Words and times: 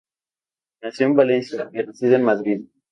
Nació 0.81 1.05
en 1.05 1.15
Valencia 1.15 1.69
y 1.73 1.81
reside 1.83 2.15
en 2.15 2.23
Madrid. 2.23 2.63